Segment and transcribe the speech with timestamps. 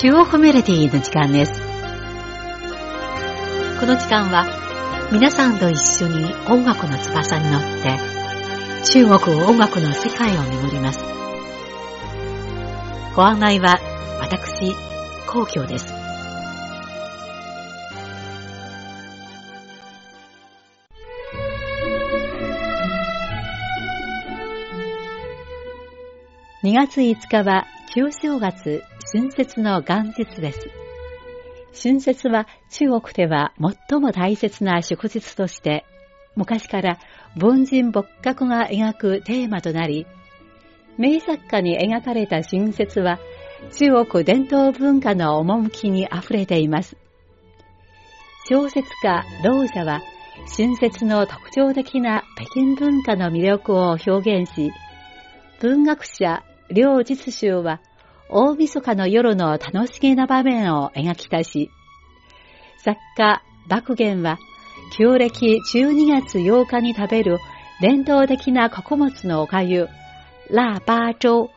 [0.00, 1.60] 中央メロディーの時間です。
[3.80, 4.46] この時間は
[5.10, 7.98] 皆さんと一緒に音楽の翼に乗って
[8.92, 11.00] 中国音楽の世界を巡ります。
[13.16, 13.80] ご案内は
[14.20, 14.72] 私、
[15.26, 15.92] 皇居です。
[26.62, 30.68] 2月5日は旧正月春節の元日です。
[31.82, 33.54] 春節は中国では
[33.88, 35.86] 最も大切な祝日として、
[36.36, 36.98] 昔から
[37.42, 40.06] 凡人仏閣が描くテーマとなり、
[40.98, 43.18] 名作家に描かれた春節は
[43.72, 46.98] 中国伝統文化の趣に溢れています。
[48.50, 50.02] 小説家、老者は
[50.54, 54.70] 春節の特徴的な北京文化の魅力を表現し、
[55.60, 57.80] 文学者、両実習は
[58.30, 61.70] 大晦日の夜の楽しげな場面を描き出し、
[62.84, 64.38] 作家、爆言は、
[64.96, 67.38] 旧暦12月8日に食べる
[67.80, 69.88] 伝統的な穀物のおかゆ、
[70.50, 71.50] ラーバー粥、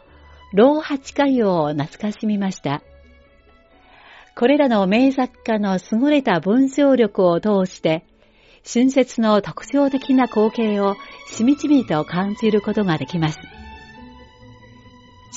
[0.54, 2.82] 老八かゆを懐かしみました。
[4.36, 8.06] これらの名作家の優れた文章力を通して、
[8.66, 10.96] 春節の特徴的な光景を
[11.28, 13.40] しみじみと感じることができます。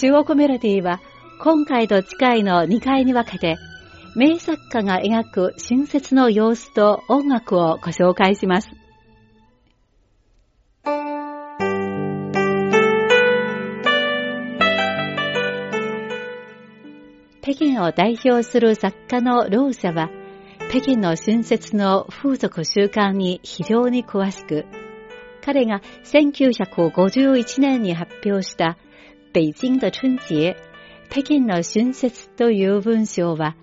[0.00, 1.00] 中国メロディーは
[1.40, 3.56] 今回と次回の2回に分けて、
[4.16, 8.70] 名作家が描く春節の様子と音楽をご紹介します。
[17.42, 20.08] 北京を代表する作家の老者は、
[20.70, 24.64] 北京の春節の風俗習慣に非常に詳しく、
[25.44, 28.78] 彼が1951年に発表した
[29.32, 30.56] 北京的春節
[31.14, 33.54] 北京の春節という文章は、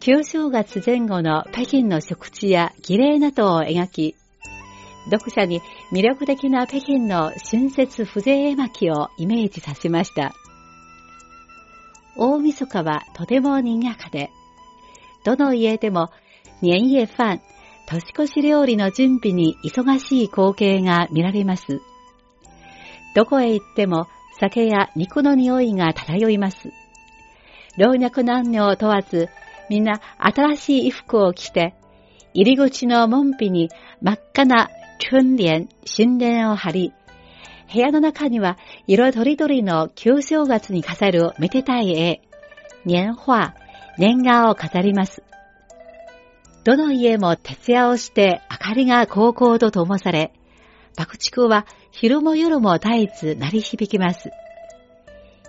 [0.00, 4.16] 旧正月前後の北京の食地や儀礼などを描き、
[5.10, 5.62] 読者に
[5.94, 10.34] 魅力的な北京の春節風情絵巻をイメージさせました。
[12.18, 14.28] 大晦日はとても賑やかで、
[15.24, 16.10] どの家でも
[16.60, 17.40] 年夜飯、
[17.86, 21.80] 年越し料理の準備に忙しい光景が見られます。
[23.14, 24.06] どこへ行っても
[24.38, 26.70] 酒や肉の匂いが漂います。
[27.76, 29.28] 老若男女を問わず、
[29.68, 31.74] みんな新しい衣服を着て、
[32.34, 33.70] 入り口の門扉に
[34.00, 34.70] 真っ赤な
[35.04, 36.92] 春联、新年を貼り、
[37.72, 42.20] 部屋の中には色とりどりの旧正月に飾るめでたい絵、
[42.84, 43.54] 年画、
[43.98, 45.22] 年画を飾ります。
[46.64, 50.32] どの家も徹夜をして明かりが高校と灯され、
[50.96, 54.30] 爆竹は昼も夜も絶えず鳴り響きます。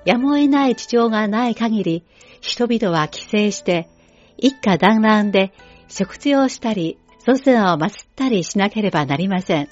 [0.05, 2.03] やむを得ない事情がない限り、
[2.41, 3.89] 人々は帰省して、
[4.37, 5.53] 一家団らんで
[5.87, 9.69] 食事をしたり、祖先を祀ったりしなければなりません。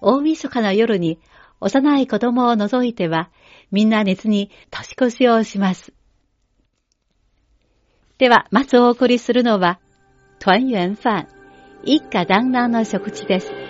[0.00, 1.18] 大晦日の夜に
[1.60, 3.30] 幼い子供を除いては、
[3.72, 5.92] みんな熱に年越しをします。
[8.18, 9.80] では、まずお送りするのは、
[10.38, 11.26] 团圆飯、
[11.82, 13.63] 一家団らんの食事です。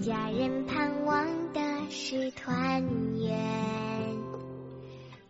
[0.00, 2.82] 家人盼望的是团
[3.18, 3.38] 圆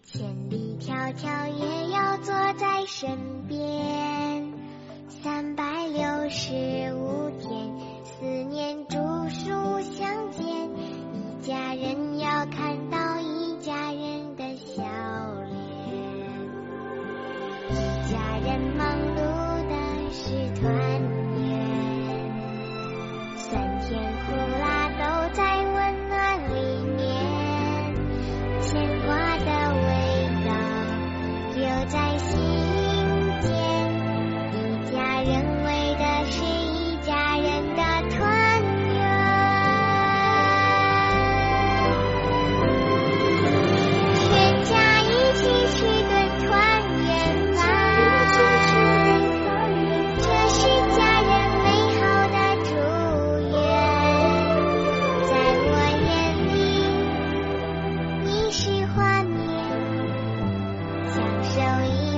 [0.05, 4.00] 千里迢迢也要坐在身边。
[23.51, 24.70] 酸甜苦辣
[61.13, 62.10] 享受一。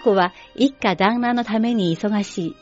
[0.00, 2.56] 家族は一家旦那のために忙しい。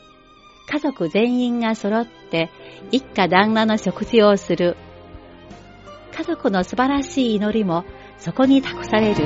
[0.67, 2.49] 家族全員が揃って
[2.91, 4.75] 一家旦那の食事をする。
[6.15, 7.85] 家族の素晴らしい祈りも
[8.17, 9.23] そこに託される。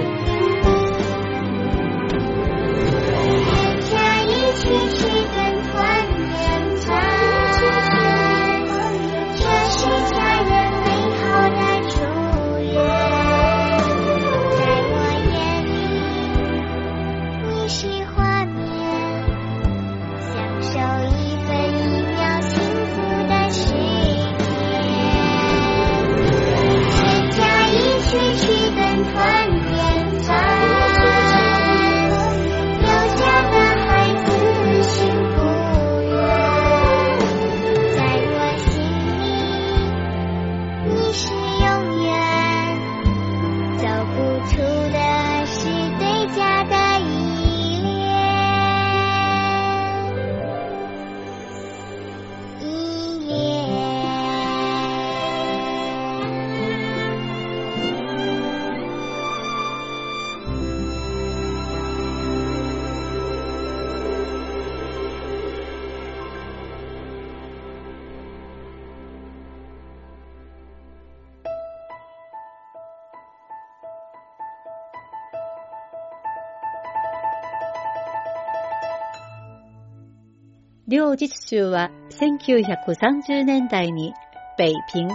[80.93, 84.13] 両実習は1930年代に
[84.55, 85.09] 北平、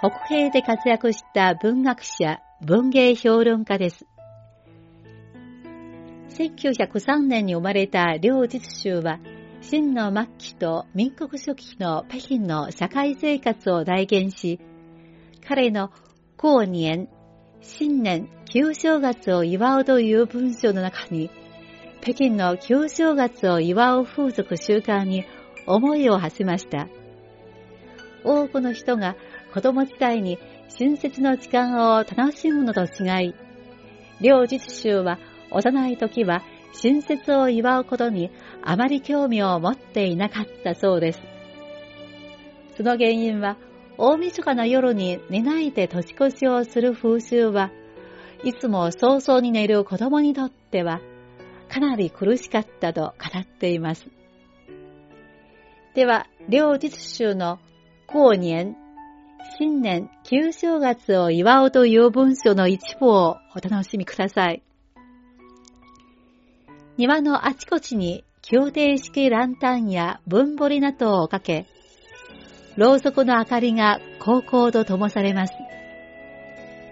[0.00, 4.06] 北平で活躍した文学者、文芸評論家です。
[6.30, 9.20] 1903年に生まれた両実習は、
[9.60, 14.58] 真の末期と民国初期の北京の社会生活を代言し、
[15.46, 15.92] 彼の
[16.38, 17.08] 後年、
[17.60, 21.30] 新年、旧正月を祝うという文章の中に、
[22.00, 25.24] 北京の旧正月を祝う風俗習慣に
[25.66, 26.88] 思いを馳せました。
[28.24, 29.16] 多くの人が
[29.52, 30.38] 子供時代に
[30.78, 33.34] 春節の時間を楽しむのと違い、
[34.20, 35.18] 両実習は
[35.50, 36.42] 幼い時は
[36.80, 38.30] 春節を祝うことに
[38.62, 41.20] あまり興味を持っていなかったそうです。
[42.76, 43.58] その原因は、
[43.98, 47.70] 大晦日の夜に寝ないで年越しをする風習は、
[48.44, 51.00] いつも早々に寝る子供にとっては、
[51.70, 54.06] かなり苦しかったと語っています。
[55.94, 57.58] では、両実習の
[58.06, 58.76] 過年、
[59.58, 64.62] 新年、旧正月を祝おうという文章の一部をお楽しみください。
[66.96, 71.66] 庭のあちこちに宮廷式ランタンや文彫りなどをかけ、
[72.76, 75.54] ろうそくの明かりが高校と灯されます。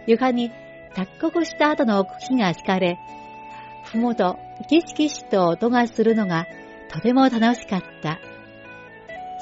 [0.07, 0.51] 床に
[0.95, 2.99] 脱穀した後の茎が敷かれ、
[3.93, 6.47] ふむとキシキシと音がするのが
[6.91, 8.19] とても楽しかった。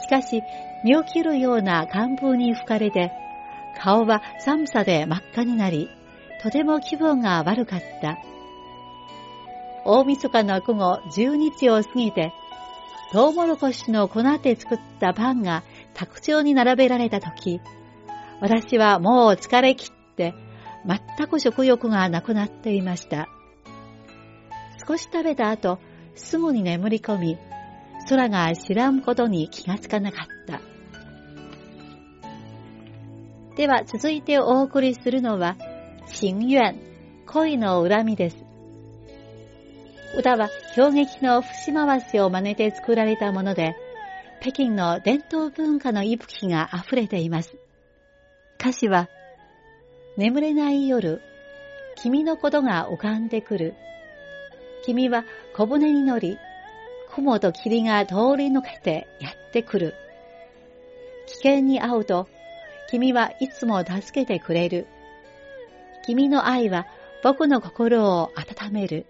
[0.03, 0.43] しかし、
[0.85, 3.13] 身を切るような寒風に吹かれて、
[3.81, 5.89] 顔は寒さで真っ赤になり、
[6.43, 8.19] とても気分が悪かった。
[9.85, 12.33] 大晦日の午後10日を過ぎて、
[13.13, 17.61] トウモロコシの粉で作ったパンが卓上に並べられたとき、
[18.41, 20.35] 私はもう疲れ切って、
[20.87, 23.29] 全く食欲がなくなっていました。
[24.87, 25.79] 少し食べた後、
[26.15, 27.39] すぐに眠り込み、
[28.09, 30.61] 空が知らんことに気がつかなかった。
[33.57, 35.57] では続いてお送りするのは、
[36.07, 36.77] 心願、
[37.27, 38.37] 恋の恨みです。
[40.17, 43.75] 歌は氷撃の節回しを真似て作られたもので、
[44.41, 47.57] 北京の伝統文化の息吹が溢れています。
[48.61, 49.09] 歌詞は、
[50.17, 51.21] 眠れない夜、
[51.97, 53.75] 君のことが浮かんでくる。
[54.87, 56.39] 君は小舟に乗り、
[57.13, 59.95] 雲と霧が通り抜けてやってくる。
[61.27, 62.29] 危険に遭うと、
[62.89, 64.87] 君はいつも助けてくれる。
[66.05, 66.87] 君の愛は
[67.25, 69.07] 僕の心を温める。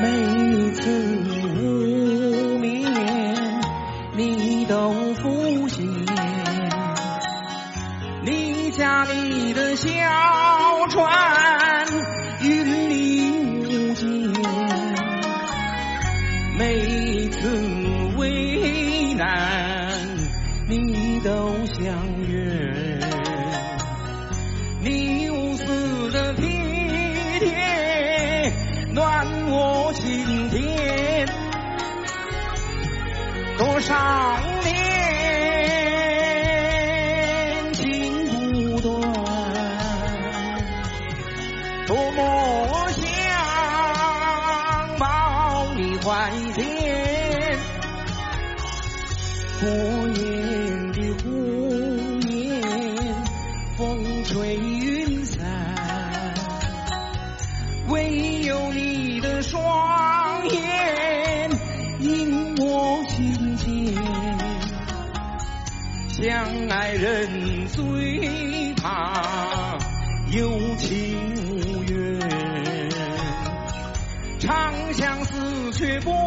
[0.00, 1.35] 每次
[9.76, 10.35] 小
[41.86, 43.04] 多么想
[44.98, 47.56] 抱你怀念。
[49.62, 49.64] 我
[50.18, 50.65] 也
[75.75, 76.24] 思却不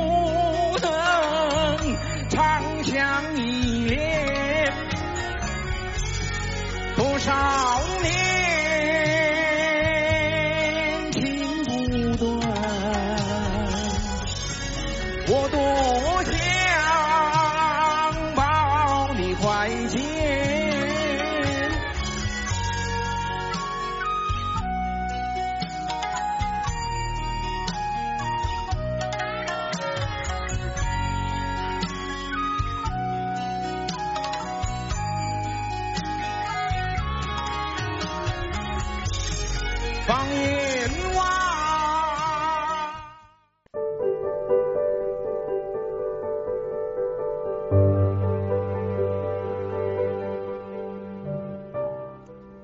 [40.10, 41.24] 放眼望。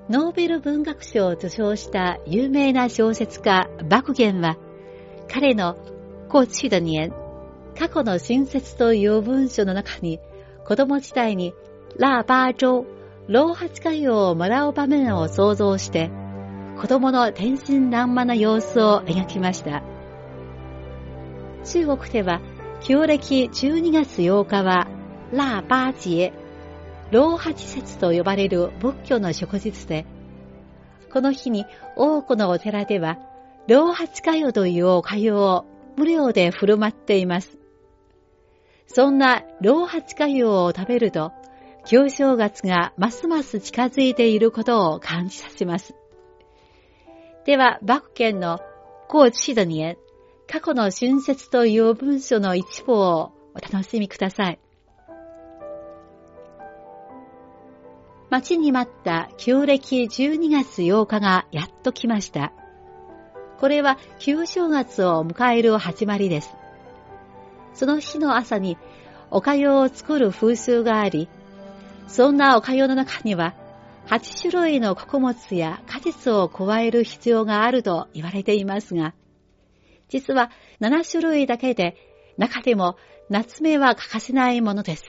[0.09, 4.57] ノーベル文学賞を受賞した有名な小説家バクゲンは、
[5.31, 5.75] 彼の
[6.27, 7.13] 過去的年、
[7.77, 10.19] 過去の春節という文章の中に、
[10.65, 11.53] 子供時代に
[11.95, 12.87] ラーバー朝、
[13.27, 16.09] 老八歌謡をもらう場面を想像して、
[16.77, 19.81] 子供の天真爛漫な様子を描きました。
[21.63, 22.41] 中国では、
[22.81, 24.87] 旧暦12月8日は、
[25.31, 26.33] ラーバー節、
[27.11, 30.05] 老八節と呼ばれる仏教の祝日で、
[31.11, 31.65] この日に
[31.95, 33.17] 多くのお寺では、
[33.67, 35.65] 老八歌謡というお歌謡を
[35.95, 37.57] 無料で振る舞っています。
[38.87, 41.31] そんな老八歌謡を食べると、
[41.85, 45.95] 旧正月がますます近づいていることを感じさせます。
[47.45, 48.57] では、バク県の
[49.07, 49.97] 過去的年、
[50.47, 54.59] 過去の春節という文書の一部をお楽しみください。
[58.31, 62.51] 待ちに待った旧暦12月8日がやっと来ました。
[63.59, 66.49] これは旧正月を迎える始まりです。
[67.75, 68.75] その日の朝に
[69.29, 71.29] おかゆを作る風習があり、
[72.07, 73.53] そんなおかゆの中には
[74.07, 79.15] 8種類の穀物や果実を加える必要があると言われていますが、
[80.09, 81.95] 実は7種類だけで
[82.37, 82.97] 中でも
[83.29, 85.03] 夏目は欠かせないものです。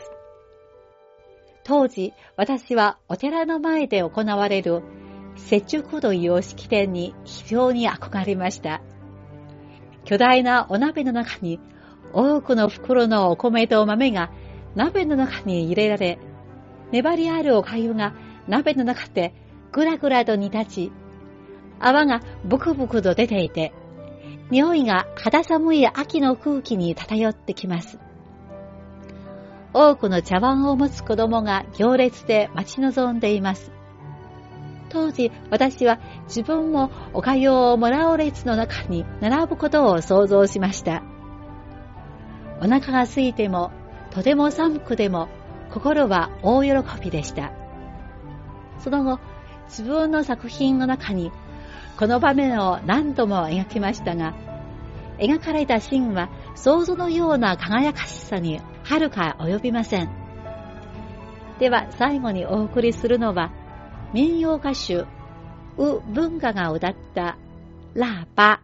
[1.64, 4.82] 当時、私はお寺の前で行われる
[5.50, 8.80] 雪中という式典に非常に憧れました。
[10.04, 11.60] 巨大なお鍋の中に
[12.12, 14.30] 多くの袋のお米と豆が
[14.74, 16.18] 鍋の中に入れられ、
[16.92, 18.14] 粘りあるお粥が
[18.48, 19.34] 鍋の中で
[19.72, 20.92] ぐらぐらと煮立ち、
[21.80, 23.72] 泡がブクブクと出ていて、
[24.50, 27.98] 匂いが肌寒い秋の空気に漂ってきます。
[29.72, 33.72] 多くの茶碗を持つ子供が行列で待ち望んでいます。
[34.88, 41.02] 当時、私は自分もおかゆをもらう列の中に並ぶことを想像しました。
[42.60, 43.70] お腹が空いても、
[44.12, 45.28] とても寒くでも、
[45.70, 46.70] 心は大喜
[47.02, 47.65] びでした。
[48.78, 49.18] その後、
[49.68, 51.32] 自分の作品の中に、
[51.98, 54.34] この場面を何度も描きましたが、
[55.18, 60.10] 描かれたシーンは想像のような輝かしさにはるか及びません。
[61.58, 63.50] では最後にお送りするのは、
[64.12, 64.94] 民謡歌手、
[65.78, 67.38] ウ・文化が歌った
[67.94, 68.62] ラーパ、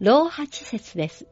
[0.00, 1.26] 老八節です。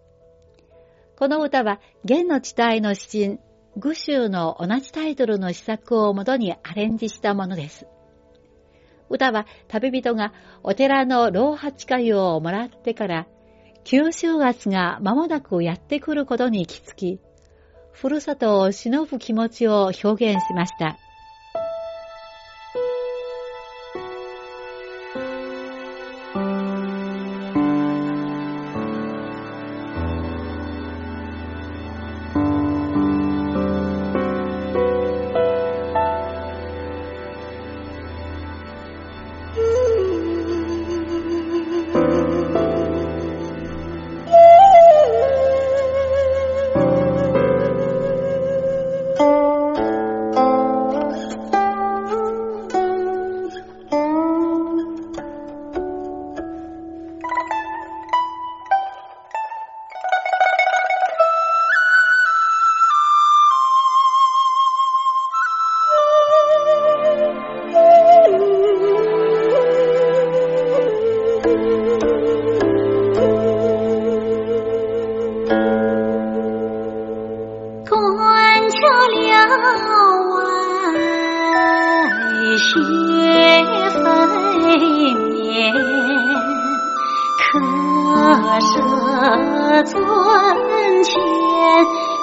[1.19, 3.41] この歌は、元の地帯の詩人、
[3.81, 7.87] 愚州の同じタイトルの詩作をもとにアレンジしたものです。
[9.09, 10.33] 歌は旅人が
[10.65, 13.29] お寺の老八粥をもらってから、
[13.85, 17.21] 旧正月が間もなくやってくることに気づき、
[17.93, 20.99] ふるさとを忍ぶ気持ちを表現しました。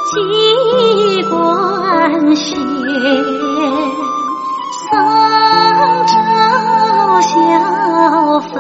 [0.05, 2.55] 机关弦，
[4.91, 6.13] 桑朝
[7.21, 8.53] 晓分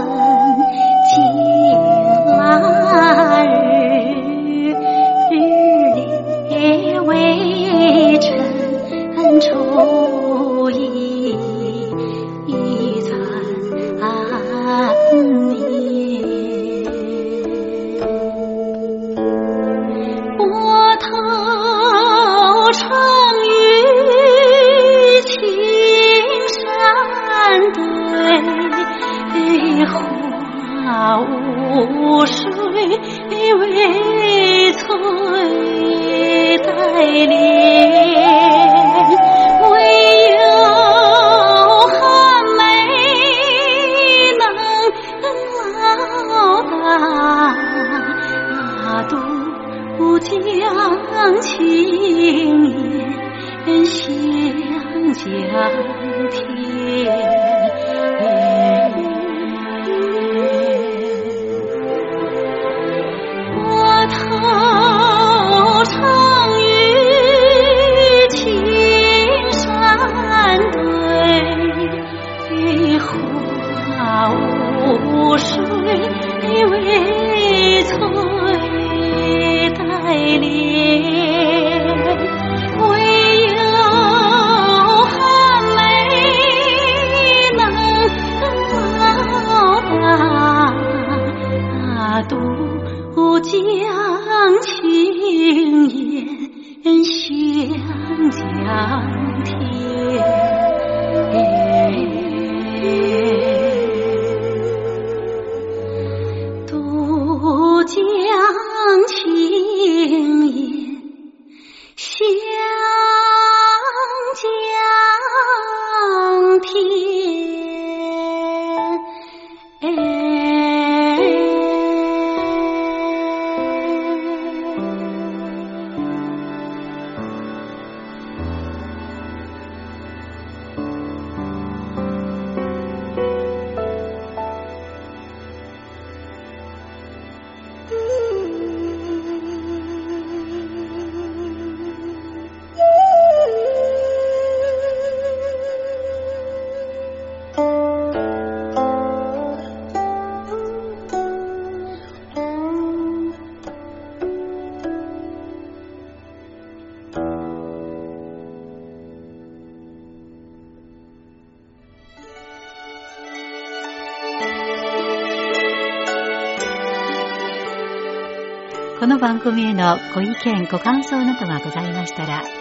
[169.25, 172.51] 番組へのご意見、ご感想などがございましたらお聞か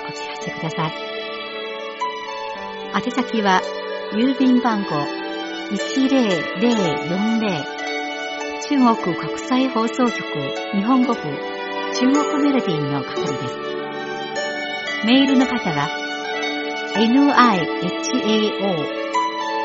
[0.41, 0.93] せください。
[3.05, 3.61] 宛先は、
[4.15, 4.89] 郵便番号
[5.69, 7.65] 10040
[8.67, 10.15] 中国国際放送局
[10.73, 13.35] 日本語部中国メロディーの係です。
[15.05, 15.91] メールの方は、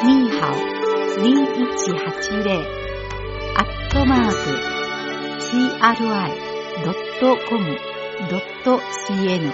[0.04, 2.62] nihao2180
[3.56, 4.36] アットマーク
[5.50, 6.49] CRI
[7.20, 8.30] .com.cn
[9.40, 9.54] で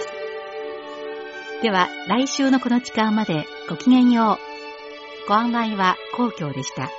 [0.00, 0.08] す。
[1.62, 4.38] では、来週のこの時間までごきげんよう。
[5.28, 6.90] ご案内は皇居でした。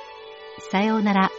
[0.70, 1.30] さようなら。